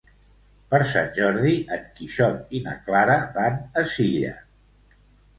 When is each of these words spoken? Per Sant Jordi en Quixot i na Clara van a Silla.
Per 0.69 0.77
Sant 0.91 1.09
Jordi 1.17 1.51
en 1.75 1.83
Quixot 1.99 2.55
i 2.59 2.61
na 2.67 2.73
Clara 2.87 3.17
van 3.35 3.59
a 3.83 3.85
Silla. 3.91 4.33